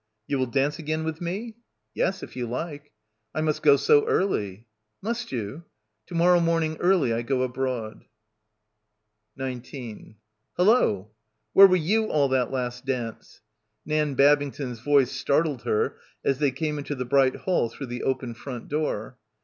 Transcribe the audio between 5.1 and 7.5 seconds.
go?" "To morrow morning early I go